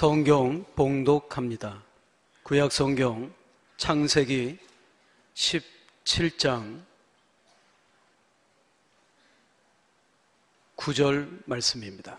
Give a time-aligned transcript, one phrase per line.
[0.00, 1.82] 성경 봉독합니다.
[2.44, 3.34] 구약 성경
[3.78, 4.56] 창세기
[5.34, 6.80] 17장
[10.76, 12.16] 9절 말씀입니다.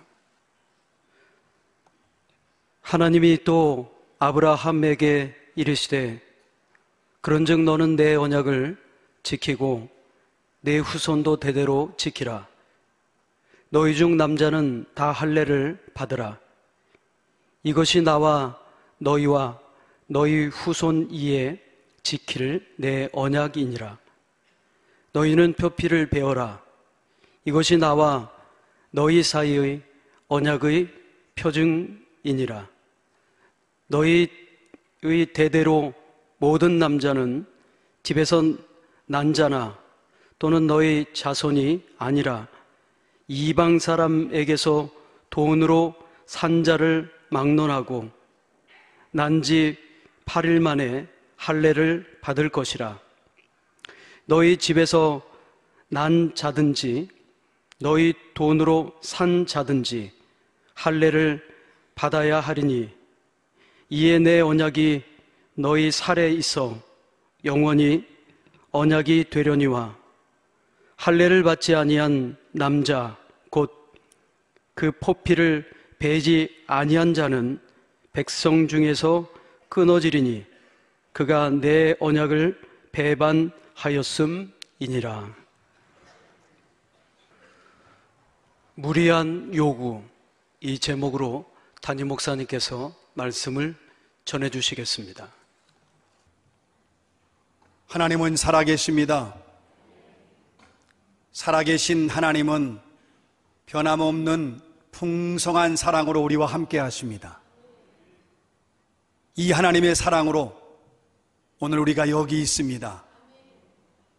[2.82, 6.22] 하나님이 또 아브라함에게 이르시되
[7.22, 8.78] 그런즉 너는 내 언약을
[9.24, 9.88] 지키고
[10.60, 12.46] 내 후손도 대대로 지키라.
[13.70, 16.49] 너희 중 남자는 다 할례를 받으라.
[17.64, 18.58] 이것이 나와
[18.98, 19.60] 너희와
[20.08, 21.62] 너희 후손 이에
[22.04, 23.98] 지킬 내 언약이니라.
[25.12, 26.62] 너희는 표피를 베어라.
[27.46, 28.32] 이것이 나와
[28.92, 29.82] 너희 사이의
[30.28, 30.90] 언약의
[31.36, 32.68] 표징이니라.
[33.88, 34.28] 너희의
[35.34, 35.94] 대대로
[36.38, 37.46] 모든 남자는
[38.04, 38.44] 집에서
[39.06, 39.78] 난 자나
[40.38, 42.48] 또는 너희 자손이 아니라
[43.28, 44.90] 이방 사람에게서
[45.30, 45.94] 돈으로
[46.26, 48.10] 산 자를 막론하고
[49.12, 49.78] 난 지
[50.26, 53.00] 8일 만에 할례를 받을 것이라.
[54.26, 55.22] 너희 집에서
[55.88, 57.10] 난 자든지
[57.80, 60.12] 너희 돈으로 산 자든지
[60.76, 61.44] 할례를
[61.96, 62.90] 받아야 하리니
[63.90, 65.04] 이에 내 언약이
[65.56, 66.78] 너희 살에 있어
[67.44, 68.06] 영원히
[68.72, 69.98] 언약이 되려니와
[70.96, 73.18] 할례를 받지 아니한 남자
[73.50, 73.80] 곧
[74.80, 75.70] 그 포피를
[76.00, 77.62] 베지 아니한 자는
[78.14, 79.32] 백성 중에서
[79.68, 80.46] 끊어지리니
[81.12, 82.60] 그가 내 언약을
[82.94, 85.36] 배반하였음이니라.
[88.76, 90.02] 무리한 요구
[90.62, 91.46] 이 제목으로
[91.82, 93.76] 담임 목사님께서 말씀을
[94.24, 95.30] 전해 주시겠습니다.
[97.88, 99.36] 하나님은 살아계십니다.
[101.34, 102.80] 살아계신 하나님은
[103.66, 107.40] 변함없는 풍성한 사랑으로 우리와 함께 하십니다.
[109.36, 110.60] 이 하나님의 사랑으로
[111.60, 113.04] 오늘 우리가 여기 있습니다.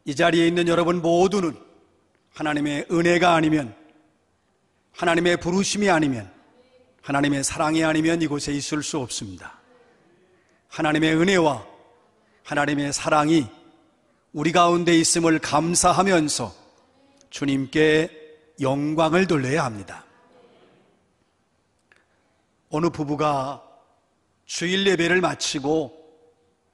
[0.04, 1.56] 이 자리에 있는 여러분 모두는
[2.32, 3.74] 하나님의 은혜가 아니면
[4.92, 6.30] 하나님의 부르심이 아니면
[7.02, 9.58] 하나님의 사랑이 아니면 이곳에 있을 수 없습니다.
[10.68, 11.66] 하나님의 은혜와
[12.44, 13.46] 하나님의 사랑이
[14.32, 16.54] 우리 가운데 있음을 감사하면서
[17.30, 18.10] 주님께
[18.60, 20.04] 영광을 돌려야 합니다.
[22.70, 23.62] 어느 부부가
[24.46, 25.98] 주일 예배를 마치고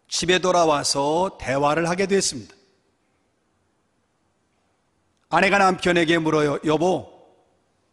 [0.09, 2.55] 집에 돌아와서 대화를 하게 됐습니다.
[5.29, 6.59] 아내가 남편에게 물어요.
[6.65, 7.13] 여보,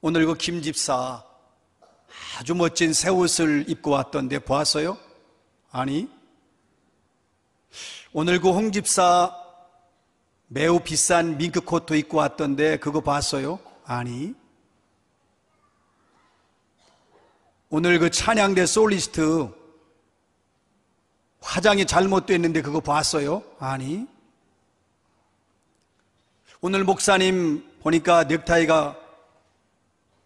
[0.01, 1.23] 오늘 그 김 집사
[2.37, 4.97] 아주 멋진 새 옷을 입고 왔던데 보았어요?
[5.71, 6.07] 아니.
[8.11, 9.35] 오늘 그 홍 집사
[10.47, 13.59] 매우 비싼 밍크 코트 입고 왔던데 그거 봤어요?
[13.85, 14.35] 아니.
[17.75, 19.51] 오늘 그 찬양대 솔리스트
[21.41, 23.41] 화장이 잘못됐는데 그거 봤어요?
[23.57, 24.05] 아니.
[26.61, 28.95] 오늘 목사님 보니까 넥타이가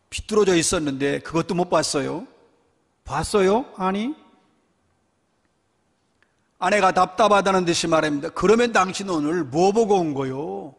[0.10, 2.28] 비뚤어져 있었는데 그것도 못 봤어요?
[3.06, 3.66] 봤어요?
[3.78, 4.14] 아니.
[6.60, 8.28] 아내가 답답하다는 듯이 말합니다.
[8.32, 10.76] 그러면 당신 오늘 뭐 보고 온 거요?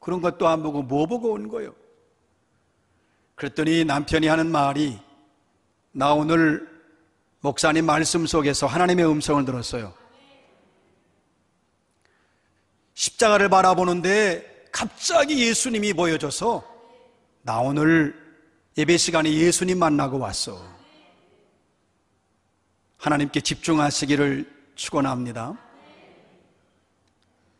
[0.00, 1.74] 그런 것도 안 보고 뭐 보고 온 거요?
[3.34, 5.04] 그랬더니 남편이 하는 말이
[5.96, 6.68] 나 오늘
[7.40, 9.94] 목사님 말씀 속에서 하나님의 음성을 들었어요.
[12.92, 16.62] 십자가를 바라보는데 갑자기 예수님이 보여져서
[17.40, 18.14] 나 오늘
[18.76, 20.62] 예배 시간에 예수님 만나고 왔어.
[22.98, 25.54] 하나님께 집중하시기를 축원합니다.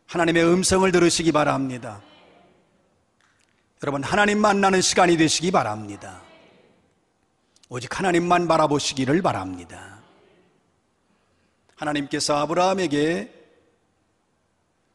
[0.09, 2.03] 하나님의 음성을 들으시기 바랍니다.
[3.83, 6.26] 여러분 하나님 만나는 시간이 되시기 바랍니다.
[7.69, 10.01] 오직 하나님만 바라보시기를 바랍니다.
[11.75, 13.33] 하나님께서 아브라함에게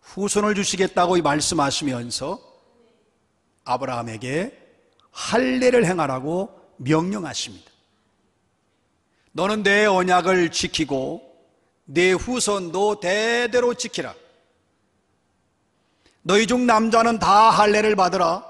[0.01, 2.40] 후손을 주시겠다고 말씀하시면서
[3.66, 4.57] 아브라함에게
[5.12, 7.69] 할례를 행하라고 명령하십니다.
[9.34, 11.30] 너는 내 언약을 지키고
[11.86, 14.16] 내 후손도 대대로 지키라.
[16.24, 18.50] 너희 중 남자는 다 할례를 받으라.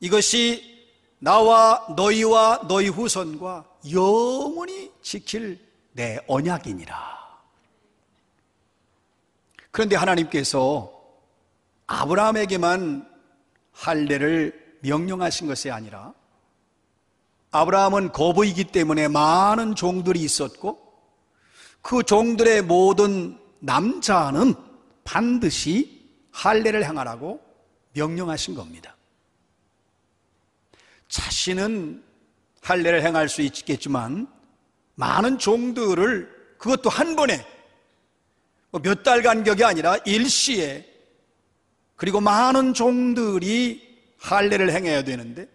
[0.00, 0.73] 이것이
[1.24, 5.58] 나와 너희와 너희 후손과 영원히 지킬
[5.92, 6.94] 내 언약이니라.
[9.70, 10.92] 그런데 하나님께서
[11.86, 13.08] 아브라함에게만
[13.72, 16.12] 할례를 명령하신 것이 아니라
[17.52, 20.78] 아브라함은 거부이기 때문에 많은 종들이 있었고
[21.80, 24.54] 그 종들의 모든 남자는
[25.04, 27.40] 반드시 할례를 행하라고
[27.94, 28.93] 명령하신 겁니다.
[31.14, 32.02] 자신은
[32.60, 34.26] 할례를 행할 수 있겠지만
[34.96, 37.46] 많은 종들을 그것도 한 번에
[38.72, 40.84] 뭐몇달 간격이 아니라 일시에
[41.94, 45.46] 그리고 많은 종들이 할례를 행해야 되는데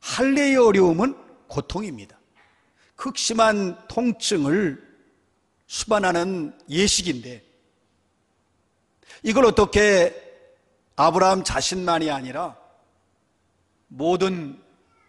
[0.00, 1.16] 할례의 어려움은
[1.46, 2.18] 고통입니다.
[2.96, 4.84] 극심한 통증을
[5.68, 7.44] 수반하는 예식인데
[9.22, 10.12] 이걸 어떻게
[10.96, 12.56] 아브라함 자신만이 아니라
[13.86, 14.60] 모든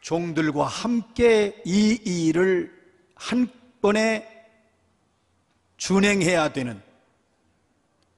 [0.02, 2.78] 종들과 함께 이 일을
[3.16, 3.52] 한
[3.82, 4.48] 번에
[5.78, 6.82] 준행해야 되는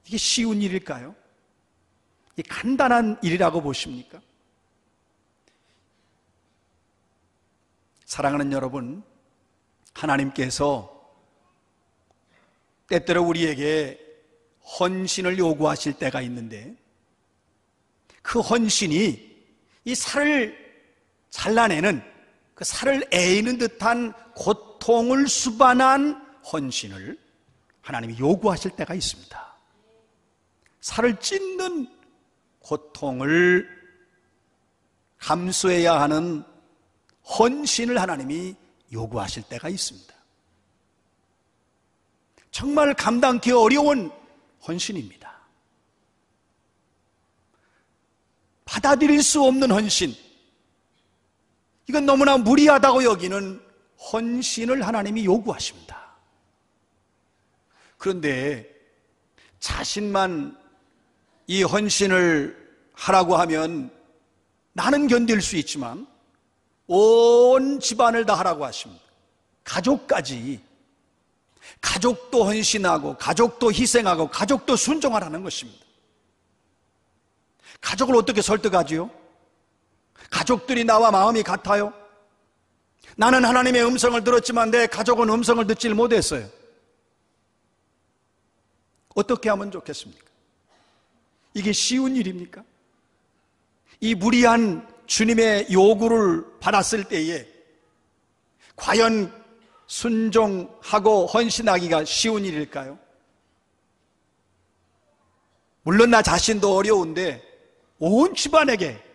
[0.06, 1.14] 이게 쉬운 일일까요?
[2.36, 4.20] 이 간단한 일이라고 보십니까?
[8.04, 9.02] 사랑하는 여러분,
[9.94, 10.90] 하나님께서
[12.86, 13.98] 때때로 우리에게
[14.78, 16.74] 헌신을 요구하실 때가 있는데
[18.20, 19.32] 그 헌신이
[19.84, 20.61] 이 살을
[21.32, 22.02] 잘라내는
[22.54, 26.14] 그 살을 애이는 듯한 고통을 수반한
[26.52, 27.18] 헌신을
[27.80, 29.56] 하나님이 요구하실 때가 있습니다.
[30.80, 31.88] 살을 찢는
[32.60, 33.68] 고통을
[35.18, 36.44] 감수해야 하는
[37.38, 38.54] 헌신을 하나님이
[38.92, 40.14] 요구하실 때가 있습니다.
[42.50, 44.12] 정말 감당기 어려운
[44.66, 45.32] 헌신입니다.
[48.66, 50.14] 받아들일 수 없는 헌신.
[51.88, 53.60] 이건 너무나 무리하다고 여기는
[54.12, 56.12] 헌신을 하나님이 요구하십니다.
[57.98, 58.68] 그런데
[59.60, 60.58] 자신만
[61.46, 62.62] 이 헌신을
[62.94, 63.90] 하라고 하면
[64.72, 66.06] 나는 견딜 수 있지만
[66.86, 69.02] 온 집안을 다 하라고 하십니다.
[69.64, 70.60] 가족까지
[71.80, 75.84] 가족도 헌신하고 가족도 희생하고 가족도 순종하라는 것입니다.
[77.80, 79.10] 가족을 어떻게 설득하지요?
[80.32, 81.92] 가족들이 나와 마음이 같아요?
[83.16, 86.48] 나는 하나님의 음성을 들었지만 내 가족은 음성을 듣질 못했어요.
[89.14, 90.24] 어떻게 하면 좋겠습니까?
[91.52, 92.64] 이게 쉬운 일입니까?
[94.00, 97.46] 이 무리한 주님의 요구를 받았을 때에
[98.74, 99.30] 과연
[99.86, 102.98] 순종하고 헌신하기가 쉬운 일일까요?
[105.82, 107.42] 물론 나 자신도 어려운데
[107.98, 109.11] 온 집안에게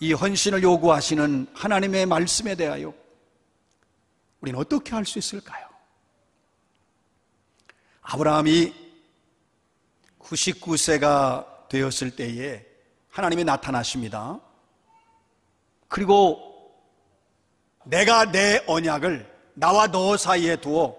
[0.00, 2.92] 이 헌신을 요구하시는 하나님의 말씀에 대하여
[4.40, 5.66] 우리는 어떻게 할 수 있을까요?
[8.02, 8.74] 아브라함이
[10.20, 12.64] 99세가 되었을 때에
[13.08, 14.40] 하나님이 나타나십니다.
[15.88, 16.74] 그리고
[17.84, 20.96] 내가 내 언약을 나와 너 사이에 두어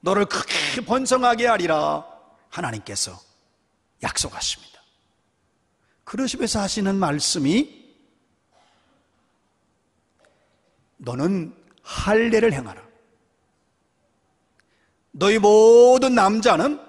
[0.00, 2.06] 너를 크게 번성하게 하리라
[2.48, 3.18] 하나님께서
[4.02, 4.80] 약속하십니다.
[6.04, 7.77] 그러시면서 하시는 말씀이
[10.98, 12.86] 너는 할례를 행하라.
[15.12, 16.80] 너희 모든 남자는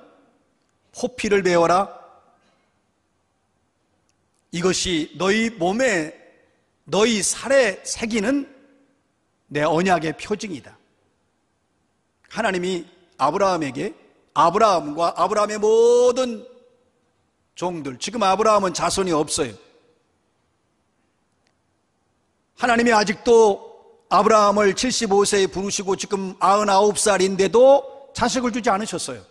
[0.94, 1.97] 포피를 배워라.
[4.51, 6.15] 이것이 너희 몸에
[6.83, 8.56] 너희 살에 새기는
[9.47, 10.77] 내 언약의 표징이다.
[12.29, 13.95] 하나님이 아브라함에게
[14.34, 16.48] 아브라함과 아브라함의 모든
[17.55, 19.53] 종들, 지금 아브라함은 자손이 없어요.
[22.57, 23.68] 하나님이 아직도
[24.10, 29.24] 아브라함을 75세에 부르시고 지금 99살인데도 자식을 주지 않으셨어요.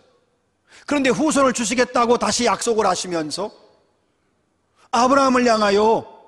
[0.87, 3.51] 그런데 후손을 주시겠다고 다시 약속을 하시면서
[4.91, 6.19] 아브라함을 향하여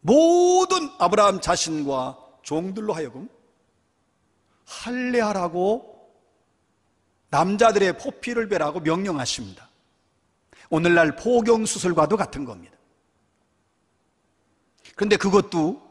[0.00, 3.28] 모든 아브라함 자신과 종들로 하여금
[4.64, 5.90] 할례하라고
[7.28, 9.68] 남자들의 포피를 베라고 명령하십니다.
[10.70, 12.76] 오늘날 포경 수술과도 같은 겁니다.
[14.94, 15.89] 그런데 그것도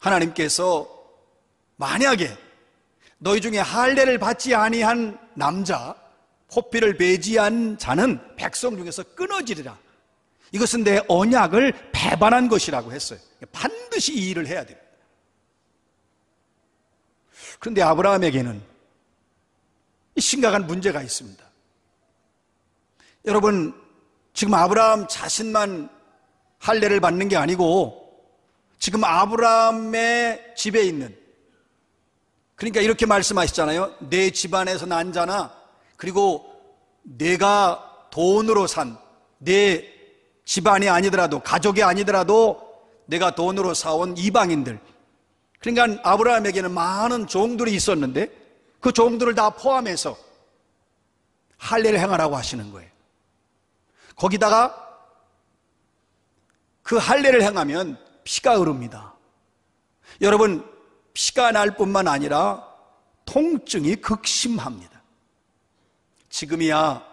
[0.00, 0.88] 하나님께서
[1.76, 2.36] 만약에
[3.18, 5.94] 너희 중에 할례를 받지 아니한 남자
[6.52, 9.78] 포피를 배지한 자는 백성 중에서 끊어지리라.
[10.52, 13.20] 이것은 내 언약을 배반한 것이라고 했어요.
[13.52, 14.88] 반드시 이 일을 해야 됩니다.
[17.60, 18.60] 그런데 아브라함에게는
[20.18, 21.44] 심각한 문제가 있습니다.
[23.26, 23.74] 여러분,
[24.32, 25.88] 지금 아브라함 자신만
[26.58, 27.99] 할례를 받는 게 아니고
[28.80, 31.16] 지금 아브라함의 집에 있는
[32.56, 33.94] 그러니까 이렇게 말씀하시잖아요.
[34.10, 35.54] 내 집안에서 난 자나
[35.96, 36.52] 그리고
[37.04, 38.98] 내가 돈으로 산
[39.40, 39.90] 내
[40.44, 42.60] 집안이 아니더라도 가족이 아니더라도
[43.06, 44.78] 내가 돈으로 사온 이방인들
[45.58, 48.30] 그러니까 아브라함에게는 많은 종들이 있었는데
[48.80, 50.16] 그 종들을 다 포함해서
[51.58, 52.88] 할례를 행하라고 하시는 거예요.
[54.16, 54.88] 거기다가
[56.82, 59.14] 그 할례를 행하면 피가 흐릅니다.
[60.20, 60.64] 여러분,
[61.14, 62.66] 피가 날 뿐만 아니라
[63.24, 65.00] 통증이 극심합니다.
[66.28, 67.04] 지금이야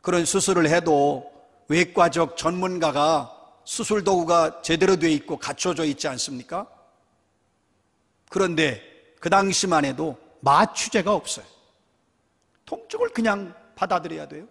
[0.00, 1.30] 그런 수술을 해도
[1.68, 3.32] 외과적 전문가가
[3.64, 6.66] 수술 도구가 제대로 되어 있고 갖춰져 있지 않습니까?
[8.28, 8.82] 그런데
[9.20, 11.44] 그 당시만 해도 마취제가 없어요.
[12.64, 14.46] 통증을 그냥 받아들여야 돼요.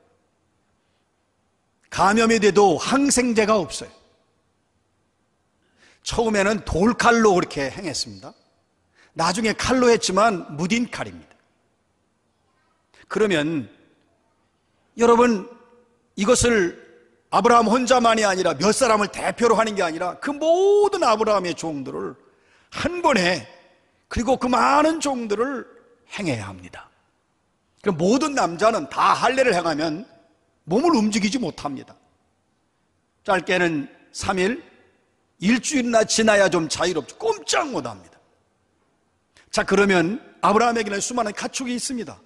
[1.89, 3.89] 감염이 돼도 항생제가 없어요.
[6.05, 8.33] 처음에는 돌칼로 그렇게 행했습니다.
[9.13, 11.35] 나중에 칼로 했지만 무딘 칼입니다.
[13.07, 13.69] 그러면
[14.97, 15.49] 여러분
[16.15, 16.83] 이것을
[17.31, 22.15] 아브라함 혼자만이 아니라 몇 사람을 대표로 하는 게 아니라 그 모든 아브라함의 종들을
[22.71, 23.47] 한 번에
[24.07, 25.65] 그리고 그 많은 종들을
[26.17, 26.89] 행해야 합니다.
[27.81, 30.07] 그 모든 남자는 다 할례를 행하면
[30.65, 31.95] 몸을 움직이지 못합니다.
[33.23, 34.74] 짧게는 3일,
[35.39, 37.17] 일주일이나 지나야 좀 자유롭죠.
[37.17, 38.17] 꼼짝 못 합니다.
[39.51, 42.19] 자, 그러면 아브라함에게는 수많은 가축이 있습니다.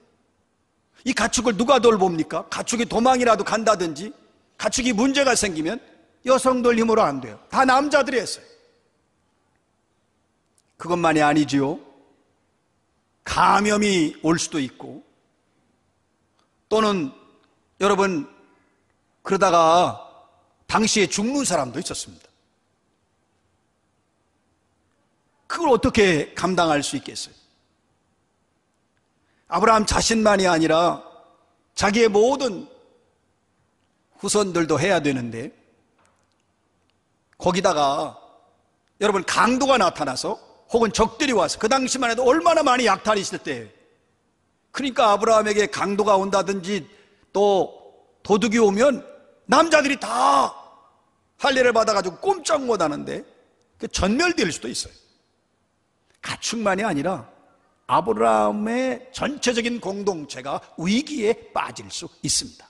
[1.06, 2.48] 이 가축을 누가 돌봅니까?
[2.50, 4.14] 가축이 도망이라도 간다든지
[4.58, 5.80] 가축이 문제가 생기면
[6.26, 7.40] 여성들 힘으로 안 돼요.
[7.50, 8.46] 다 남자들이 했어요.
[10.78, 11.80] 그것만이 아니지요.
[13.24, 15.04] 감염이 올 수도 있고
[16.68, 17.12] 또는
[17.80, 18.28] 여러분
[19.24, 20.06] 그러다가
[20.68, 22.29] 당시에 죽는 사람도 있었습니다.
[25.50, 27.34] 그걸 어떻게 감당할 수 있겠어요?
[29.48, 31.04] 아브라함 자신만이 아니라
[31.74, 32.68] 자기의 모든
[34.20, 35.52] 후손들도 해야 되는데
[37.40, 38.16] 거기다가
[39.02, 40.40] 여러분 강도가 나타나서
[40.72, 43.74] 혹은 적들이 와서 그 당시만 해도 얼마나 많이 약탈이 있을 때
[44.70, 46.88] 그러니까 아브라함에게 강도가 온다든지
[47.34, 49.04] 또 도둑이 오면
[49.48, 50.54] 남자들이 다
[51.40, 53.26] 할례를 받아가지고 꼼짝 못하는데
[53.80, 54.94] 그 전멸될 수도 있어요.
[56.22, 57.30] 가축만이 아니라
[57.88, 62.68] 아브라함의 전체적인 공동체가 위기에 빠질 수 있습니다.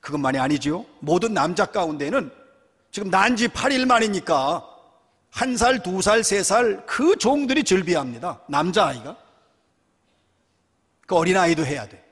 [0.00, 0.86] 그것만이 아니죠.
[1.00, 2.30] 모든 남자 가운데는
[2.90, 4.64] 지금 난지 8일 만이니까
[5.30, 8.40] 한 살, 두 살, 세 살 그 종들이 즐비합니다.
[8.48, 9.16] 남자아이가.
[11.06, 12.02] 그 어린아이도 해야 돼.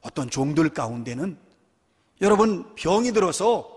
[0.00, 1.38] 어떤 종들 가운데는
[2.20, 3.68] 여러분 병이 들어서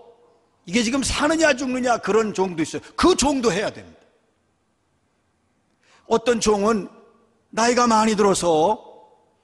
[0.64, 2.80] 이게 지금 사느냐 죽느냐 그런 종도 있어요.
[2.96, 4.00] 그 종도 해야 됩니다.
[6.06, 6.88] 어떤 종은
[7.50, 8.88] 나이가 많이 들어서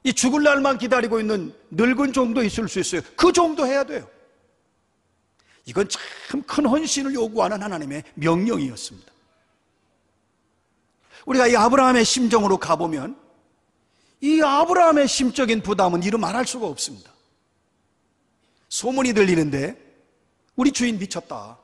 [0.02, 3.00] 이 죽을 날만 기다리고 있는 늙은 종도 있을 수 있어요.
[3.16, 4.08] 그 종도 해야 돼요.
[5.64, 6.00] 이건 참
[6.46, 9.12] 큰 헌신을 요구하는 하나님의 명령이었습니다.
[11.26, 13.18] 우리가 이 아브라함의 심정으로 가보면
[14.20, 17.12] 이 아브라함의 심적인 부담은 이루 말할 수가 없습니다.
[18.68, 19.76] 소문이 들리는데
[20.56, 21.58] 우리 주인 미쳤다.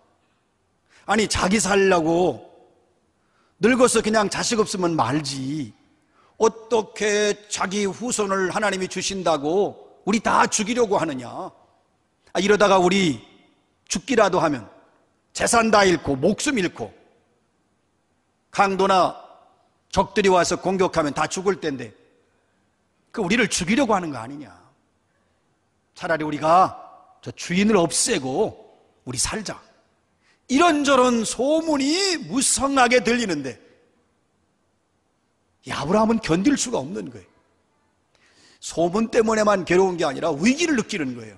[1.06, 2.53] 아니 자기 살려고
[3.64, 5.72] 늙어서 그냥 자식 없으면 말지.
[6.36, 11.30] 어떻게 자기 후손을 하나님이 주신다고 우리 다 죽이려고 하느냐?
[11.30, 13.26] 아, 이러다가 우리
[13.88, 14.68] 죽기라도 하면
[15.32, 16.92] 재산 다 잃고 목숨 잃고
[18.50, 19.18] 강도나
[19.88, 21.94] 적들이 와서 공격하면 다 죽을 텐데
[23.12, 24.54] 그 우리를 죽이려고 하는 거 아니냐?
[25.94, 29.58] 차라리 우리가 저 주인을 없애고 우리 살자.
[30.48, 33.60] 이런저런 소문이 무성하게 들리는데
[35.66, 37.26] 이 아브라함은 견딜 수가 없는 거예요.
[38.60, 41.36] 소문 때문에만 괴로운 게 아니라 위기를 느끼는 거예요.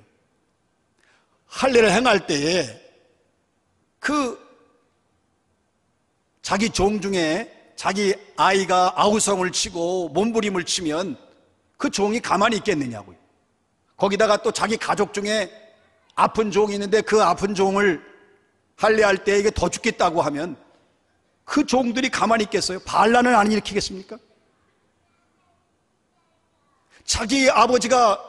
[1.47, 2.83] 할례를 행할 때에
[3.99, 4.39] 그
[6.43, 11.17] 자기 종 중에 자기 아이가 아우성을 치고 몸부림을 치면
[11.77, 13.17] 그 종이 가만히 있겠느냐고요.
[13.97, 15.51] 거기다가 또 자기 가족 중에
[16.15, 18.03] 아픈 종이 있는데 그 아픈 종을
[18.77, 20.57] 할례할 때 이게 더 죽겠다고 하면
[21.45, 22.79] 그 종들이 가만히 있겠어요?
[22.81, 24.19] 반란을 안 일으키겠습니까?
[27.05, 28.23] 자기 아버지가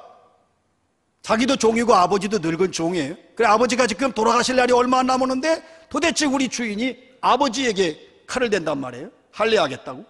[1.21, 3.15] 자기도 종이고 아버지도 늙은 종이에요.
[3.35, 9.09] 그래 아버지가 지금 돌아가실 날이 얼마 안 남았는데 도대체 우리 주인이 아버지에게 칼을 댄단 말이에요.
[9.31, 10.05] 할례하겠다고.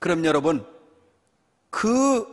[0.00, 0.64] 그럼 여러분
[1.68, 2.26] 그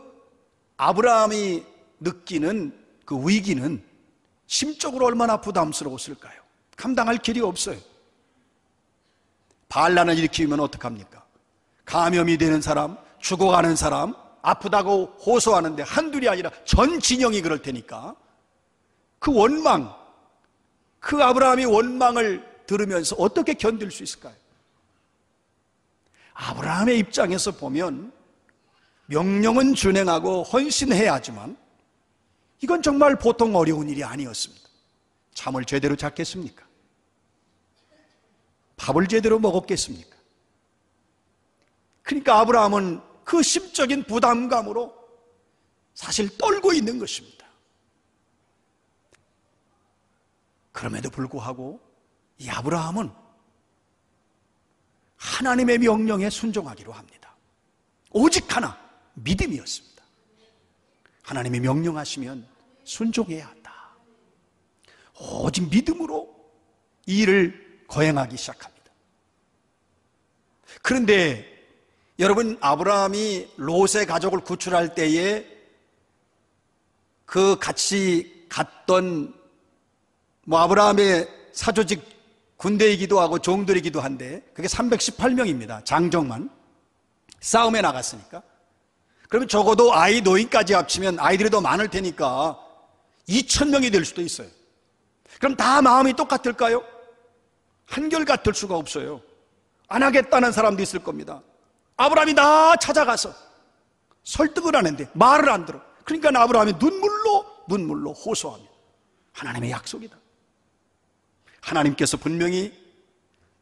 [0.78, 1.66] 아브라함이
[2.00, 3.84] 느끼는 그 위기는
[4.48, 6.39] 심적으로 얼마나 부담스러웠을까요?
[6.80, 7.78] 감당할 길이 없어요.
[9.68, 11.26] 반란을 일으키면 어떡합니까?
[11.84, 18.16] 감염이 되는 사람, 죽어가는 사람, 아프다고 호소하는데 한둘이 아니라 전 진영이 그럴 테니까
[19.20, 19.94] 그 원망,
[21.02, 24.36] 그 아브라함이 원망을 들으면서 어떻게 견딜 수 있을까요?
[26.34, 28.14] 아브라함의 입장에서 보면
[29.08, 31.58] 명령은 준행하고 헌신해야 하지만
[32.62, 34.70] 이건 정말 보통 어려운 일이 아니었습니다.
[35.34, 36.69] 잠을 제대로 잤겠습니까?
[38.80, 40.18] 밥을 제대로 먹었겠습니까?
[42.02, 44.98] 그러니까 아브라함은 그 심적인 부담감으로
[45.94, 47.46] 사실 떨고 있는 것입니다.
[50.72, 51.80] 그럼에도 불구하고
[52.38, 53.12] 이 아브라함은
[55.18, 57.36] 하나님의 명령에 순종하기로 합니다.
[58.12, 58.80] 오직 하나,
[59.16, 60.04] 믿음이었습니다.
[61.22, 62.48] 하나님이 명령하시면
[62.86, 63.92] 순종해야 한다.
[65.20, 66.34] 오직 믿음으로
[67.06, 68.92] 이 일을 거행하기 시작합니다.
[70.82, 71.46] 그런데
[72.20, 75.46] 여러분 아브라함이 롯의 가족을 구출할 때에
[77.26, 79.34] 그 같이 갔던
[80.46, 82.04] 뭐 아브라함의 사조직
[82.58, 85.84] 군대이기도 하고 종들이기도 한데 그게 318명입니다.
[85.86, 86.50] 장정만
[87.40, 88.42] 싸움에 나갔으니까.
[89.30, 92.60] 그러면 적어도 아이 노인까지 합치면 아이들이 더 많을 테니까
[93.30, 94.48] 2천 명이 될 수도 있어요.
[95.40, 96.84] 그럼 다 마음이 똑같을까요?
[97.90, 99.22] 한결같을 수가 없어요.
[99.88, 101.42] 안 하겠다는 사람도 있을 겁니다.
[101.98, 103.34] 아브라함이 다 찾아가서
[104.24, 105.82] 설득을 하는데 말을 안 들어.
[106.06, 108.64] 그러니까 아브라함이 눈물로 눈물로 호소하며
[109.34, 110.18] 하나님의 약속이다.
[111.62, 112.74] 하나님께서 분명히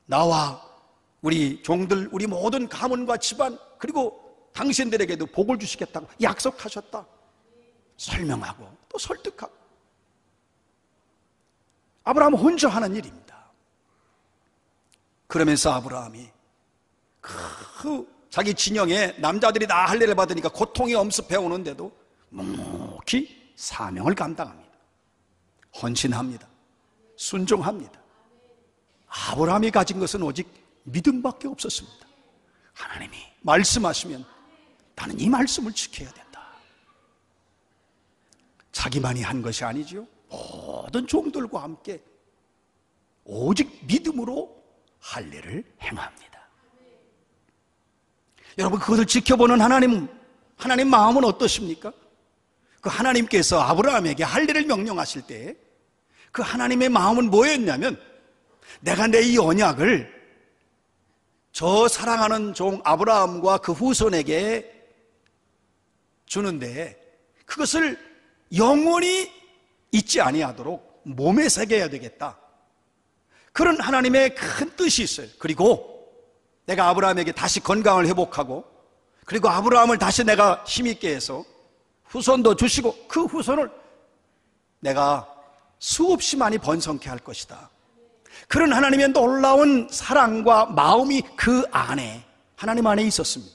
[0.05, 0.61] 나와
[1.21, 7.05] 우리 종들, 우리 모든 가문과 집안 그리고 당신들에게도 복을 주시겠다고 약속하셨다.
[7.97, 9.53] 설명하고 또 설득하고
[12.03, 13.26] 아브라함 혼자 하는 일입니다.
[15.27, 16.29] 그러면서 아브라함이
[17.21, 21.91] 그 자기 진영에 남자들이 다 할례를 받으니까 고통이 엄습해 오는데도
[22.29, 24.71] 묵묵히 사명을 감당합니다.
[25.81, 26.47] 헌신합니다.
[27.15, 27.99] 순종합니다.
[29.07, 30.47] 아브라함이 가진 것은 오직
[30.83, 32.07] 믿음밖에 없었습니다.
[32.73, 34.25] 하나님이 말씀하시면
[34.95, 36.47] 나는 이 말씀을 지켜야 된다.
[38.71, 40.07] 자기만이 한 것이 아니죠.
[40.29, 42.01] 모든 종들과 함께
[43.23, 44.56] 오직 믿음으로
[45.07, 46.47] 할례를 행합니다.
[48.57, 50.07] 여러분 그것을 지켜보는 하나님
[50.55, 51.91] 하나님 마음은 어떠십니까?
[52.81, 55.67] 그 하나님께서 아브라함에게 할례를 명령하실 때
[56.31, 57.99] 그 하나님의 마음은 뭐였냐면
[58.81, 60.15] 내가 내 이 언약을
[61.51, 64.71] 저 사랑하는 종 아브라함과 그 후손에게
[66.27, 66.95] 주는데
[67.45, 67.97] 그것을
[68.55, 69.31] 영원히
[69.91, 72.37] 잊지 아니하도록 몸에 새겨야 되겠다.
[73.57, 75.25] 그런 하나님의 큰 뜻이 있어요.
[75.39, 76.07] 그리고
[76.67, 78.63] 내가 아브라함에게 다시 건강을 회복하고
[79.25, 81.43] 그리고 아브라함을 다시 내가 힘있게 해서
[82.05, 83.71] 후손도 주시고 그 후손을
[84.79, 85.27] 내가
[85.79, 87.71] 수없이 많이 번성케 할 것이다.
[88.47, 92.23] 그런 하나님의 놀라운 사랑과 마음이 그 안에
[92.55, 93.51] 하나님 안에 있었습니다.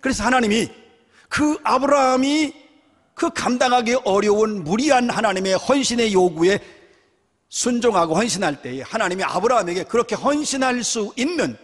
[0.00, 0.70] 그래서 하나님이
[1.28, 2.54] 그 아브라함이
[3.12, 6.60] 그 감당하기 어려운 무리한 하나님의 헌신의 요구에
[7.54, 11.56] 순종하고 헌신할 때에 하나님이 아브라함에게 그렇게 헌신할 수 있는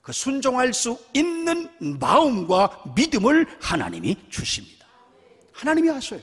[0.00, 4.86] 그 순종할 수 있는 마음과 믿음을 하나님이 주십니다.
[5.52, 6.20] 하나님이 하셔요.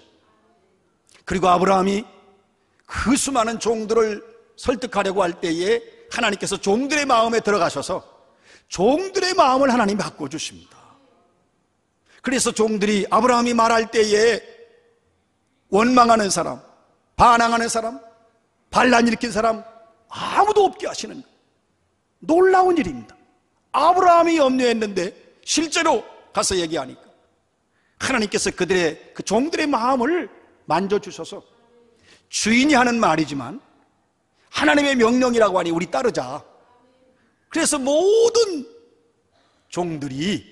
[1.26, 2.04] 그리고 아브라함이
[2.88, 4.24] 그 수많은 종들을
[4.56, 8.04] 설득하려고 할 때에 하나님께서 종들의 마음에 들어가셔서
[8.68, 10.76] 종들의 마음을 하나님이 바꿔 주십니다.
[12.24, 14.42] 그래서 종들이 아브라함이 말할 때에
[15.70, 16.60] 원망하는 사람,
[17.16, 18.11] 반항하는 사람,
[18.72, 19.64] 반란 일으킨 사람
[20.10, 21.22] 아무도 없게 하시는
[22.20, 23.16] 놀라운 일입니다.
[23.74, 26.04] 아브라함이 염려했는데 실제로
[26.34, 27.02] 가서 얘기하니까
[28.00, 30.30] 하나님께서 그들의 그 종들의 마음을
[30.66, 31.44] 만져 주셔서
[32.30, 33.62] 주인이 하는 말이지만
[34.50, 36.44] 하나님의 명령이라고 하니 우리 따르자.
[37.50, 38.66] 그래서 모든
[39.68, 40.46] 종들이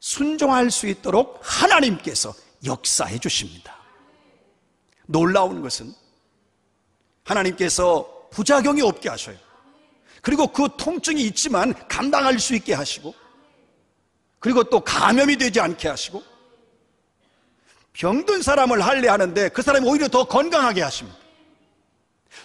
[0.00, 2.32] 순종할 수 있도록 하나님께서
[2.64, 3.76] 역사해 주십니다.
[5.06, 5.92] 놀라운 것은
[7.28, 9.36] 하나님께서 부작용이 없게 하셔요.
[10.22, 13.14] 그리고 그 통증이 있지만 감당할 수 있게 하시고,
[14.40, 16.22] 그리고 또 감염이 되지 않게 하시고,
[17.92, 21.18] 병든 사람을 할례 하는데 그 사람이 오히려 더 건강하게 하십니다.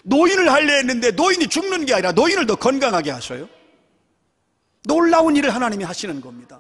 [0.03, 3.47] 노인을 할례 했는데 노인이 죽는 게 아니라 노인을 더 건강하게 하셔요.
[4.85, 6.59] 놀라운 일을 하나님이 하시는 겁니다.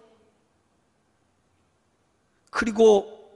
[2.51, 3.31] 그리고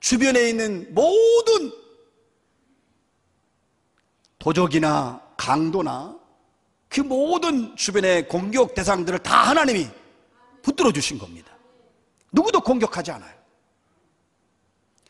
[0.00, 1.70] 주변에 있는 모든
[4.38, 6.16] 도적이나 강도나
[6.88, 9.88] 그 모든 주변의 공격 대상들을 다 하나님이
[10.62, 11.52] 붙들어 주신 겁니다.
[12.32, 13.36] 누구도 공격하지 않아요.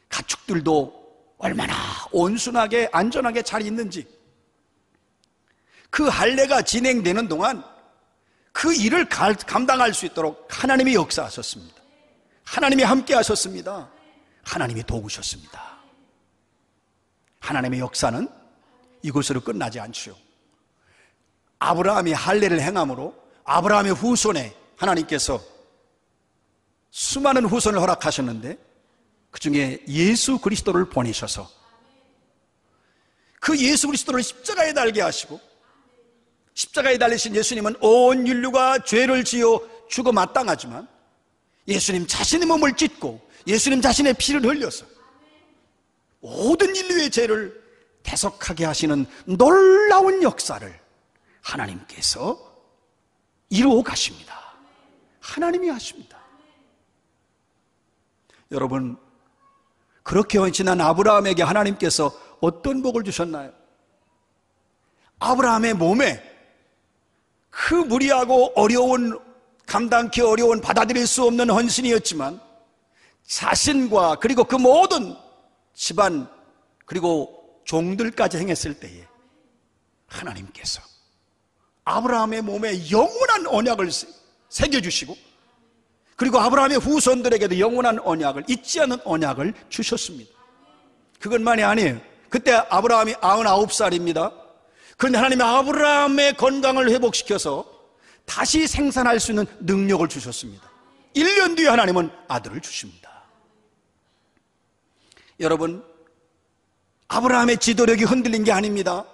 [0.09, 1.75] 가축들도 얼마나
[2.11, 4.07] 온순하게 안전하게 잘 있는지
[5.91, 7.65] 그 할례가 진행되는 동안
[8.53, 11.81] 그 일을 감당할 수 있도록 하나님이 역사하셨습니다.
[12.45, 13.89] 하나님이 함께 하셨습니다.
[14.43, 15.79] 하나님이 도우셨습니다.
[17.41, 18.29] 하나님의 역사는
[19.03, 20.17] 이곳으로 끝나지 않죠.
[21.59, 25.43] 아브라함이 할례를 행함으로 아브라함의 후손에 하나님께서
[26.91, 28.59] 수많은 후손을 허락하셨는데
[29.31, 31.51] 그 중에 예수 그리스도를 보내셔서
[33.41, 35.41] 그 예수 그리스도를 십자가에 달게 하시고
[36.55, 40.89] 십자가에 달리신 예수님은 온 인류가 죄를 지어 죽어 마땅하지만
[41.67, 44.85] 예수님 자신의 몸을 찢고 예수님 자신의 피를 흘려서
[46.21, 47.68] 모든 인류의 죄를
[48.09, 50.81] 대속하게 하시는 놀라운 역사를
[51.43, 52.39] 하나님께서
[53.51, 54.35] 이루어 가십니다.
[55.21, 56.19] 하나님이 하십니다.
[58.51, 58.97] 여러분,
[60.03, 63.53] 그렇게 헌신한 아브라함에게 하나님께서 어떤 복을 주셨나요?
[65.19, 66.23] 아브라함의 몸에
[67.51, 69.19] 그 무리하고 어려운,
[69.67, 72.41] 감당기 어려운 받아들일 수 없는 헌신이었지만
[73.25, 75.15] 자신과 그리고 그 모든
[75.75, 76.27] 집안
[76.87, 77.38] 그리고
[77.69, 79.07] 종들까지 행했을 때에
[80.07, 80.81] 하나님께서
[81.85, 83.91] 아브라함의 몸에 영원한 언약을
[84.49, 85.17] 새겨주시고
[86.17, 90.33] 그리고 아브라함의 후손들에게도 영원한 언약을 잊지 않는 언약을 주셨습니다.
[91.21, 92.01] 그것만이 아니에요.
[92.31, 94.33] 그때 아브라함이 99살입니다.
[94.97, 97.67] 그런데 하나님이 아브라함의 건강을 회복시켜서
[98.25, 100.71] 다시 생산할 수 있는 능력을 주셨습니다.
[101.15, 103.25] 1년 뒤에 하나님은 아들을 주십니다.
[105.41, 105.85] 여러분,
[107.09, 109.05] 아브라함의 지도력이 흔들린 게 아닙니다.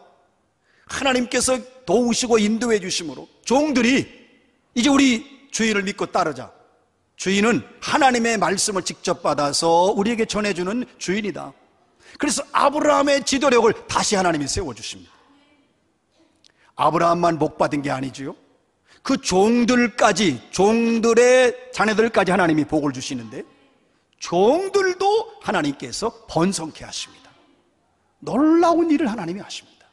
[0.87, 4.07] 하나님께서 도우시고 인도해 주심으로 종들이
[4.75, 6.53] 이제 우리 주인을 믿고 따르자.
[7.17, 11.53] 주인은 하나님의 말씀을 직접 받아서 우리에게 전해주는 주인이다.
[12.19, 15.13] 그래서 아브라함의 지도력을 다시 하나님이 세워주십니다.
[16.77, 18.35] 아브라함만 복 받은 게 아니지요.
[19.03, 23.45] 그 종들까지, 종들의 자녀들까지 하나님이 복을 주시는데,
[24.19, 27.24] 종들도 하나님께서 번성케 하십니다.
[28.25, 29.87] 놀라운 일을 하나님이 하십니다.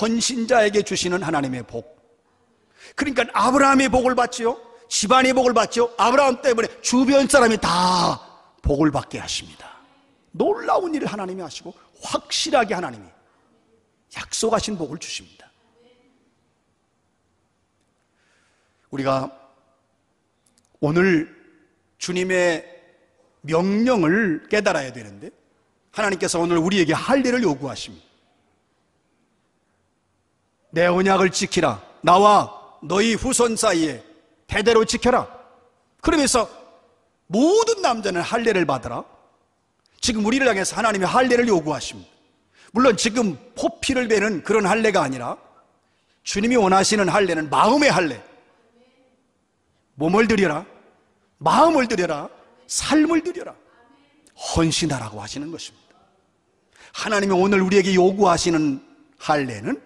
[0.00, 2.00] 헌신자에게 주시는 하나님의 복.
[2.96, 4.58] 그러니까 아브라함의 복을 받지요.
[4.88, 5.94] 집안의 복을 받죠.
[5.98, 8.20] 아브라함 때문에 주변 사람이 다
[8.62, 9.78] 복을 받게 하십니다.
[10.32, 13.06] 놀라운 일을 하나님이 하시고 확실하게 하나님이
[14.16, 15.50] 약속하신 복을 주십니다.
[18.90, 19.36] 우리가
[20.80, 21.36] 오늘
[21.98, 22.66] 주님의
[23.42, 25.30] 명령을 깨달아야 되는데
[25.92, 28.06] 하나님께서 오늘 우리에게 할 일을 요구하십니다.
[30.70, 31.82] 내 언약을 지키라.
[32.02, 34.02] 나와 너희 후손 사이에
[34.46, 35.28] 대대로 지켜라.
[36.00, 36.48] 그러면서
[37.26, 39.04] 모든 남자는 할례를 받으라.
[40.00, 42.10] 지금 우리를 향해서 하나님의 할례를 요구하십니다.
[42.72, 45.36] 물론 지금 포피를 베는 그런 할례가 아니라
[46.22, 48.22] 주님이 원하시는 할례는 마음의 할례.
[49.94, 50.64] 몸을 드려라.
[51.38, 52.28] 마음을 드려라.
[52.66, 53.54] 삶을 드려라.
[54.56, 55.79] 헌신하라고 하시는 것입니다.
[56.92, 58.82] 하나님이 오늘 우리에게 요구하시는
[59.18, 59.80] 할례는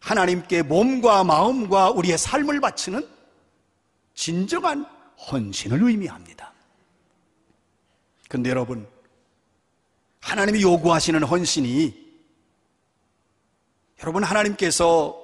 [0.00, 3.06] 하나님께 몸과 마음과 우리의 삶을 바치는
[4.14, 4.84] 진정한
[5.30, 6.52] 헌신을 의미합니다.
[8.28, 8.86] 근데 여러분,
[10.20, 12.02] 하나님이 요구하시는 헌신이
[14.02, 15.18] 여러분 하나님께서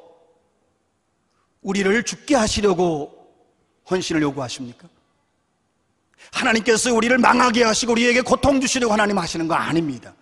[1.63, 3.15] 우리를 죽게 하시려고
[3.91, 4.89] 헌신을 요구하십니까?
[6.33, 10.15] 하나님께서 우리를 망하게 하시고 우리에게 고통 주시려고 하나님 하시는 거 아닙니다.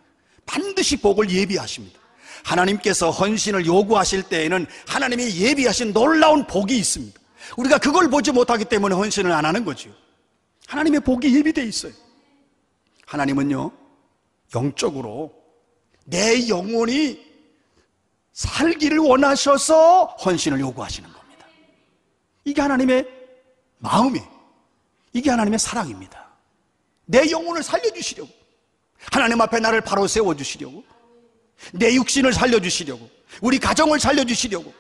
[0.46, 1.98] 반드시 복을 예비하십니다.
[2.44, 7.20] 하나님께서 헌신을 요구하실 때에는 하나님이 예비하신 놀라운 복이 있습니다.
[7.56, 9.90] 우리가 그걸 보지 못하기 때문에 헌신을 안 하는 거죠.
[10.66, 11.92] 하나님의 복이 예비되어 있어요.
[13.06, 13.70] 하나님은요,
[14.54, 15.32] 영적으로
[16.04, 17.24] 내 영혼이
[18.32, 21.46] 살기를 원하셔서 헌신을 요구하시는 겁니다.
[22.44, 23.08] 이게 하나님의
[23.78, 24.20] 마음이,
[25.12, 26.26] 이게 하나님의 사랑입니다.
[27.06, 28.45] 내 영혼을 살려주시려고.
[29.12, 30.84] 하나님 앞에 나를 바로 세워주시려고.
[31.72, 33.08] 내 육신을 살려주시려고.
[33.42, 34.72] 우리 가정을 살려주시려고.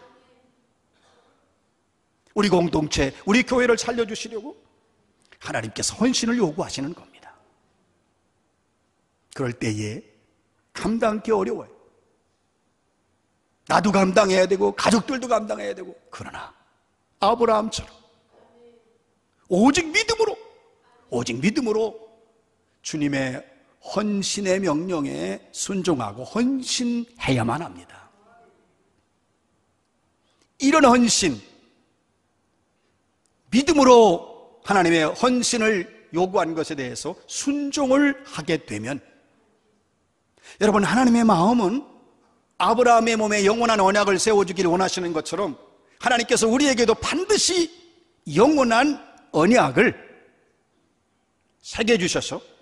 [2.34, 4.62] 우리 공동체, 우리 교회를 살려주시려고
[5.38, 7.34] 하나님께서 헌신을 요구하시는 겁니다.
[9.34, 10.02] 그럴 때에
[10.74, 11.74] 감당하기 어려워요.
[13.68, 16.54] 나도 감당해야 되고, 가족들도 감당해야 되고, 그러나
[17.20, 17.90] 아브라함처럼
[19.48, 20.36] 오직 믿음으로,
[21.08, 21.98] 오직 믿음으로
[22.82, 23.55] 주님의
[23.94, 28.10] 헌신의 명령에 순종하고 헌신해야만 합니다.
[30.58, 31.40] 이런 헌신,
[33.50, 39.00] 믿음으로 하나님의 헌신을 요구한 것에 대해서 순종을 하게 되면
[40.60, 41.84] 여러분 하나님의 마음은
[42.58, 45.58] 아브라함의 몸에 영원한 언약을 세워주기를 원하시는 것처럼
[45.98, 47.70] 하나님께서 우리에게도 반드시
[48.34, 48.98] 영원한
[49.32, 49.94] 언약을
[51.60, 52.55] 새겨주셔서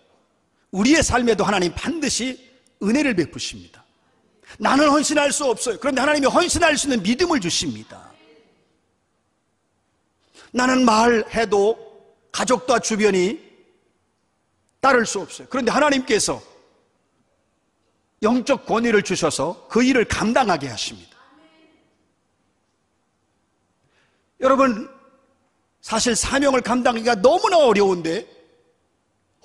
[0.75, 2.51] 우리의 삶에도 하나님 반드시
[2.83, 3.85] 은혜를 베푸십니다.
[4.59, 5.79] 나는 헌신할 수 없어요.
[5.79, 8.11] 그런데 하나님이 헌신할 수 있는 믿음을 주십니다.
[10.53, 11.79] 나는 말해도
[12.33, 13.41] 가족과 주변이
[14.81, 15.47] 따를 수 없어요.
[15.49, 16.43] 그런데 하나님께서
[18.23, 21.17] 영적 권위를 주셔서 그 일을 감당하게 하십니다.
[24.41, 24.91] 여러분,
[25.81, 28.34] 사실 사명을 감당하기가 너무나 어려운데,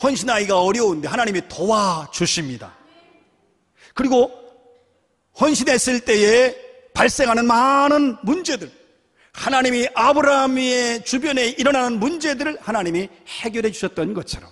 [0.02, 2.76] 헌신하기가 어려운데 하나님이 도와주십니다.
[3.94, 4.32] 그리고
[5.40, 6.56] 헌신했을 때에
[6.94, 8.72] 발생하는 많은 문제들,
[9.34, 14.50] 하나님이 아브라함의 주변에 일어나는 문제들을 하나님이 해결해 주셨던 것처럼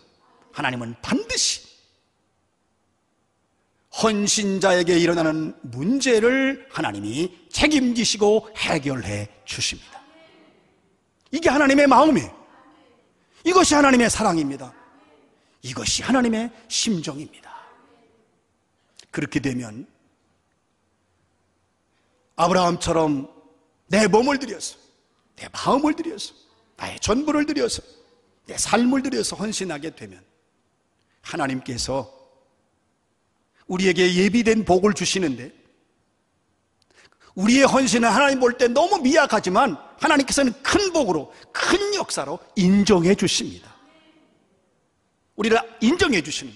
[0.54, 1.68] 하나님은 반드시
[4.02, 10.02] 헌신자에게 일어나는 문제를 하나님이 책임지시고 해결해 주십니다.
[11.32, 12.38] 이게 하나님의 마음이에요.
[13.44, 14.74] 이것이 하나님의 사랑입니다.
[15.68, 17.52] 이것이 하나님의 심정입니다.
[19.12, 19.88] 그렇게 되면
[22.38, 23.30] 아브라함처럼
[23.88, 24.78] 내 몸을 들여서
[25.36, 26.34] 내 마음을 들여서
[26.78, 27.82] 나의 전부를 들여서
[28.46, 30.24] 내 삶을 들여서 헌신하게 되면
[31.22, 32.14] 하나님께서
[33.68, 35.52] 우리에게 예비된 복을 주시는데
[37.36, 43.77] 우리의 헌신은 하나님 볼 때 너무 미약하지만 하나님께서는 큰 복으로 큰 역사로 인정해 주십니다.
[45.38, 46.54] 우리를 인정해 주시는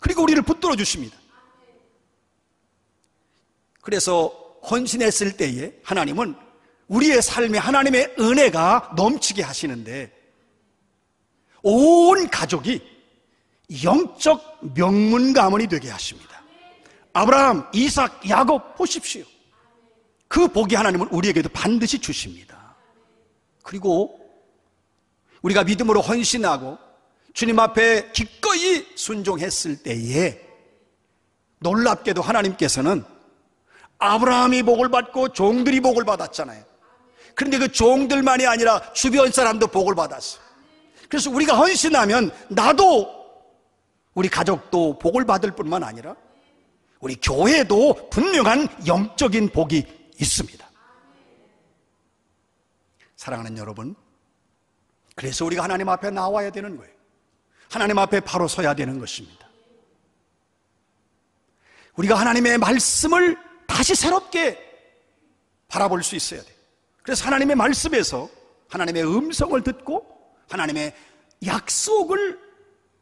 [0.00, 1.16] 그리고 우리를 붙들어 주십니다.
[3.82, 4.28] 그래서
[4.70, 6.34] 헌신했을 때에 하나님은
[6.88, 10.12] 우리의 삶에 하나님의 은혜가 넘치게 하시는데
[11.62, 12.82] 온 가족이
[13.82, 16.42] 영적 명문 가문이 되게 하십니다.
[17.12, 19.24] 아브라함, 이삭, 야곱 보십시오.
[20.28, 22.76] 그 복이 하나님은 우리에게도 반드시 주십니다.
[23.62, 24.18] 그리고
[25.42, 26.78] 우리가 믿음으로 헌신하고
[27.38, 30.44] 주님 앞에 기꺼이 순종했을 때에
[31.60, 33.04] 놀랍게도 하나님께서는
[33.98, 36.64] 아브라함이 복을 받고 종들이 복을 받았잖아요.
[37.36, 40.40] 그런데 그 종들만이 아니라 주변 사람도 복을 받았어.
[41.08, 43.08] 그래서 우리가 헌신하면 나도
[44.14, 46.16] 우리 가족도 복을 받을 뿐만 아니라
[46.98, 49.86] 우리 교회도 분명한 영적인 복이
[50.20, 50.68] 있습니다.
[53.14, 53.94] 사랑하는 여러분,
[55.14, 56.97] 그래서 우리가 하나님 앞에 나와야 되는 거예요.
[57.70, 59.48] 하나님 앞에 바로 서야 되는 것입니다.
[61.96, 64.58] 우리가 하나님의 말씀을 다시 새롭게
[65.68, 66.54] 바라볼 수 있어야 돼요.
[67.02, 68.28] 그래서 하나님의 말씀에서
[68.68, 70.06] 하나님의 음성을 듣고
[70.48, 70.94] 하나님의
[71.44, 72.38] 약속을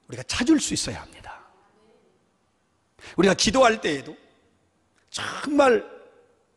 [0.08, 1.40] 우리가 찾을 수 있어야 합니다.
[3.16, 4.16] 우리가 기도할 때에도
[5.10, 5.84] 정말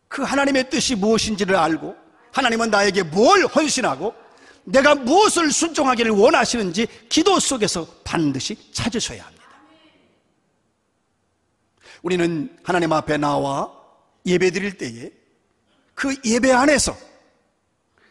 [0.08, 1.96] 그 하나님의 뜻이 무엇인지를 알고
[2.32, 4.14] 하나님은 나에게 뭘 헌신하고
[4.70, 9.46] 내가 무엇을 순종하기를 원하시는지 기도 속에서 반드시 찾으셔야 합니다.
[12.04, 13.74] 우리는 하나님 앞에 나와
[14.26, 15.12] 예배 드릴 때에
[15.96, 16.96] 그 예배 안에서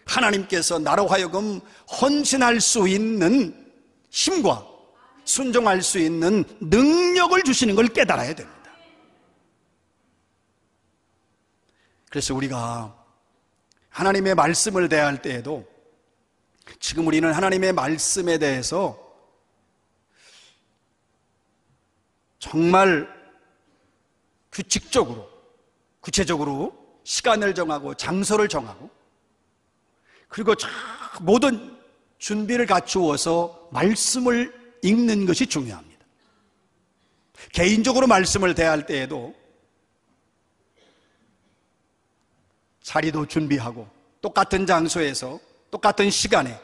[0.05, 1.61] 하나님께서 나로 하여금
[2.01, 3.73] 헌신할 수 있는
[4.11, 4.67] 힘과
[5.25, 8.59] 순종할 수 있는 능력을 주시는 걸 깨달아야 됩니다.
[12.11, 12.97] 그래서 우리가
[13.91, 15.67] 하나님의 말씀을 대할 때에도
[16.81, 18.99] 지금 우리는 하나님의 말씀에 대해서
[22.39, 23.09] 정말
[24.53, 25.29] 규칙적으로,
[26.01, 28.91] 구체적으로 시간을 정하고 장소를 정하고
[30.29, 30.55] 그리고
[31.21, 31.77] 모든
[32.19, 36.07] 준비를 갖추어서 말씀을 읽는 것이 중요합니다.
[37.53, 39.35] 개인적으로 말씀을 대할 때에도
[42.83, 43.89] 자리도 준비하고
[44.21, 45.39] 똑같은 장소에서
[45.71, 46.59] 똑같은 시간에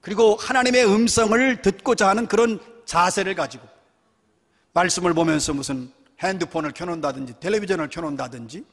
[0.00, 3.66] 그리고 하나님의 음성을 듣고자 하는 그런 자세를 가지고
[4.72, 5.90] 말씀을 보면서 무슨
[6.22, 8.64] 핸드폰을 켜놓는다든지 텔레비전을 켜놓는다든지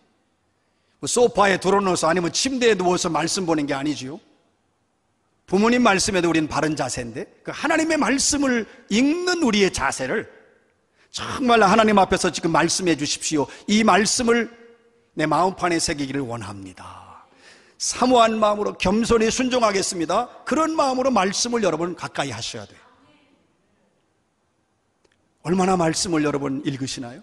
[0.99, 4.19] 뭐 소파에 들어놓아서 아니면 침대에 누워서 말씀 보는 게 아니지요.
[5.45, 10.31] 부모님 말씀에도 우리는 바른 자세인데 그 하나님의 말씀을 읽는 우리의 자세를
[11.11, 13.45] 정말 하나님 앞에서 지금 말씀해 주십시오.
[13.67, 14.49] 이 말씀을
[15.13, 17.02] 내 마음판에 새기기를 원합니다.
[17.77, 20.43] 사모한 마음으로 겸손히 순종하겠습니다.
[20.45, 22.79] 그런 마음으로 말씀을 여러분 가까이 하셔야 돼요.
[25.41, 27.21] 얼마나 말씀을 여러분 읽으시나요?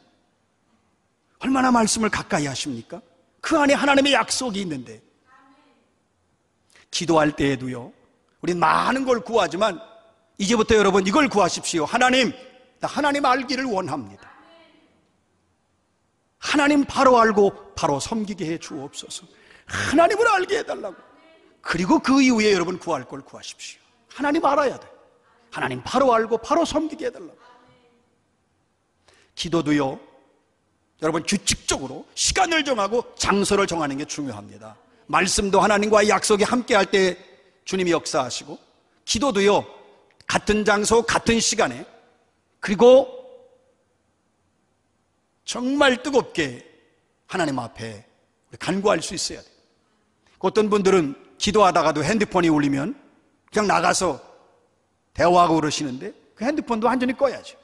[1.39, 3.01] 얼마나 말씀을 가까이 하십니까?
[3.41, 5.01] 그 안에 하나님의 약속이 있는데
[6.91, 7.93] 기도할 때에도요.
[8.43, 9.81] 우린 많은 걸 구하지만
[10.37, 11.85] 이제부터 여러분 이걸 구하십시오.
[11.85, 12.33] 하나님,
[12.79, 14.31] 나 하나님 알기를 원합니다.
[16.39, 19.27] 하나님 바로 알고 바로 섬기게 해 주옵소서.
[19.71, 20.97] 하나님을 알게 해달라고.
[21.61, 23.81] 그리고 그 이후에 여러분 구할 걸 구하십시오.
[24.09, 24.89] 하나님 알아야 돼.
[25.51, 27.39] 하나님 바로 알고 바로 섬기게 해달라고.
[29.35, 29.99] 기도도요,
[31.03, 34.77] 여러분 규칙적으로 시간을 정하고 장소를 정하는 게 중요합니다.
[35.07, 37.17] 말씀도 하나님과의 약속이 함께 할 때
[37.65, 38.59] 주님이 역사하시고
[39.05, 39.65] 기도도요
[40.27, 41.87] 같은 장소 같은 시간에
[42.59, 43.09] 그리고
[45.45, 46.67] 정말 뜨겁게
[47.27, 48.07] 하나님 앞에
[48.59, 49.60] 간구할 수 있어야 돼요.
[50.41, 52.99] 어떤 분들은 기도하다가도 핸드폰이 울리면
[53.53, 54.21] 그냥 나가서
[55.15, 57.57] 대화하고 그러시는데 그 핸드폰도 완전히 꺼야죠.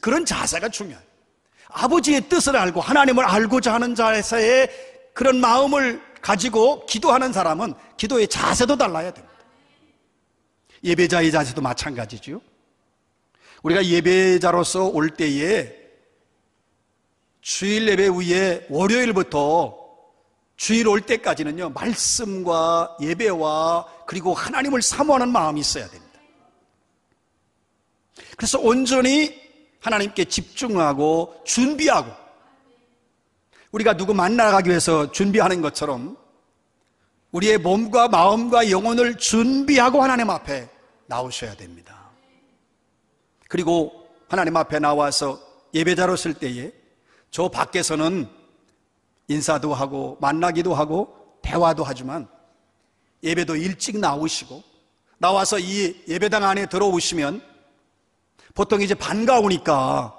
[0.00, 1.02] 그런 자세가 중요해요.
[1.68, 4.70] 아버지의 뜻을 알고 하나님을 알고자 하는 자세의
[5.12, 9.34] 그런 마음을 가지고 기도하는 사람은 기도의 자세도 달라야 됩니다.
[10.82, 12.40] 예배자의 자세도 마찬가지죠.
[13.62, 15.74] 우리가 예배자로서 올 때에
[17.40, 19.83] 주일 예배 후에 월요일부터
[20.56, 26.20] 주일 올 때까지는요, 말씀과 예배와 그리고 하나님을 사모하는 마음이 있어야 됩니다.
[28.36, 29.42] 그래서 온전히
[29.80, 32.10] 하나님께 집중하고 준비하고
[33.72, 36.16] 우리가 누구 만나가기 위해서 준비하는 것처럼
[37.32, 40.68] 우리의 몸과 마음과 영혼을 준비하고 하나님 앞에
[41.06, 42.10] 나오셔야 됩니다.
[43.48, 45.40] 그리고 하나님 앞에 나와서
[45.74, 46.72] 예배자로 쓸 때에
[47.30, 48.28] 저 밖에서는
[49.28, 52.28] 인사도 하고 만나기도 하고 대화도 하지만
[53.22, 54.62] 예배도 일찍 나오시고
[55.18, 57.42] 나와서 이 예배당 안에 들어오시면
[58.54, 60.14] 보통 이제 반가우니까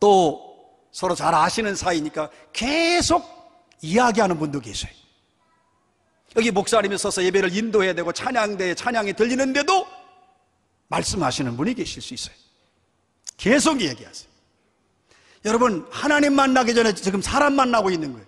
[0.00, 0.50] 또
[0.92, 3.24] 서로 잘 아시는 사이니까 계속
[3.80, 4.92] 이야기하는 분도 계세요.
[6.36, 9.86] 여기 목사님이 서서 예배를 인도해야 되고 찬양대에 찬양이 들리는데도
[10.88, 12.34] 말씀하시는 분이 계실 수 있어요.
[13.36, 14.30] 계속 얘기하세요.
[15.46, 18.26] 여러분, 하나님 만나기 전에 지금 사람 만나고 있는 거예요.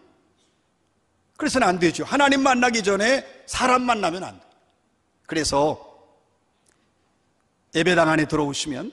[1.36, 2.04] 그래서는 안 되죠.
[2.04, 4.50] 하나님 만나기 전에 사람 만나면 안 돼요.
[5.26, 5.92] 그래서
[7.74, 8.92] 예배당 안에 들어오시면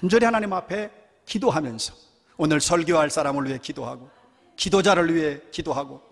[0.00, 0.90] 간절히 하나님 앞에
[1.26, 1.94] 기도하면서
[2.38, 4.10] 오늘 설교할 사람을 위해 기도하고
[4.56, 6.02] 기도자를 위해 기도하고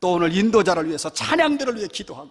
[0.00, 2.30] 또 오늘 인도자를 위해서 찬양들을 위해 기도하고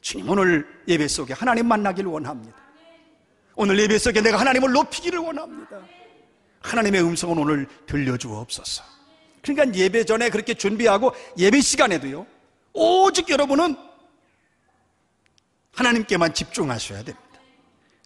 [0.00, 2.56] 주님 오늘 예배 속에 하나님 만나기를 원합니다.
[3.56, 5.80] 오늘 예배 속에 내가 하나님을 높이기를 원합니다.
[6.60, 8.93] 하나님의 음성은 오늘 들려주옵소서.
[9.44, 12.26] 그러니까 예배 전에 그렇게 준비하고 예배 시간에도요.
[12.72, 13.76] 오직 여러분은
[15.72, 17.28] 하나님께만 집중하셔야 됩니다.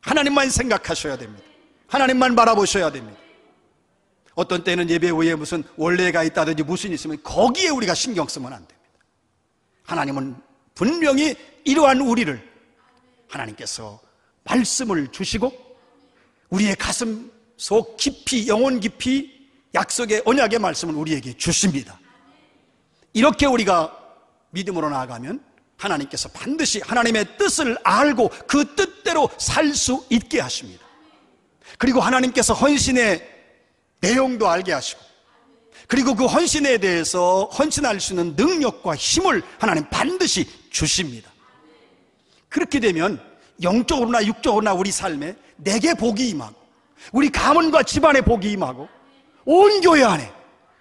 [0.00, 1.44] 하나님만 생각하셔야 됩니다.
[1.86, 3.18] 하나님만 바라보셔야 됩니다.
[4.34, 8.90] 어떤 때는 예배 후에 무슨 원래가 있다든지 무슨 있으면 거기에 우리가 신경 쓰면 안 됩니다.
[9.84, 10.36] 하나님은
[10.74, 12.48] 분명히 이러한 우리를
[13.28, 14.00] 하나님께서
[14.44, 15.52] 말씀을 주시고
[16.50, 19.37] 우리의 가슴 속 깊이 영혼 깊이
[19.74, 21.98] 약속의 언약의 말씀을 우리에게 주십니다.
[23.12, 23.96] 이렇게 우리가
[24.50, 25.44] 믿음으로 나아가면
[25.76, 30.84] 하나님께서 반드시 하나님의 뜻을 알고 그 뜻대로 살 수 있게 하십니다.
[31.78, 33.36] 그리고 하나님께서 헌신의
[34.00, 35.00] 내용도 알게 하시고
[35.86, 41.30] 그리고 그 헌신에 대해서 헌신할 수 있는 능력과 힘을 하나님 반드시 주십니다.
[42.48, 43.22] 그렇게 되면
[43.62, 46.56] 영적으로나 육적으로나 우리 삶에 내게 복이 임하고
[47.12, 48.88] 우리 가문과 집안에 복이 임하고
[49.50, 50.30] 온 교회 안에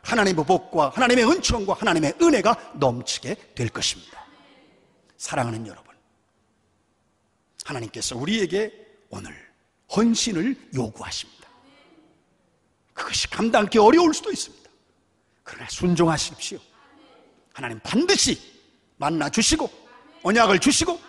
[0.01, 4.25] 하나님의 복과 하나님의 은총과 하나님의 은혜가 넘치게 될 것입니다.
[5.15, 5.95] 사랑하는 여러분,
[7.63, 8.73] 하나님께서 우리에게
[9.09, 9.33] 오늘
[9.95, 11.47] 헌신을 요구하십니다.
[12.93, 14.69] 그것이 감당하기 어려울 수도 있습니다.
[15.43, 16.59] 그러나 순종하십시오.
[17.53, 18.37] 하나님 반드시
[18.97, 19.69] 만나 주시고
[20.23, 20.99] 언약을 주시고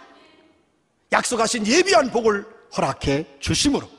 [1.10, 3.90] 약속하신 예비한 복을 허락해 주심으로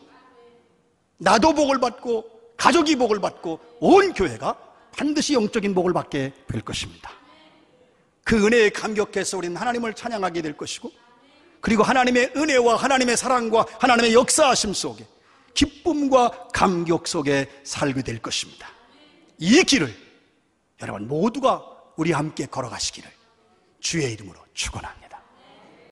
[1.18, 4.56] 나도 복을 받고 가족이 복을 받고 온 교회가
[4.92, 7.10] 반드시 영적인 복을 받게 될 것입니다.
[8.24, 10.92] 그 은혜에 감격해서 우리는 하나님을 찬양하게 될 것이고
[11.62, 15.08] 그리고 하나님의 은혜와 하나님의 사랑과 하나님의 역사하심 속에
[15.54, 18.70] 기쁨과 감격 속에 살게 될 것입니다.
[19.40, 19.94] 이 길을
[20.82, 21.64] 여러분 모두가
[21.98, 23.10] 우리 함께 걸어가시기를
[23.80, 25.09] 주의 이름으로 축원합니다.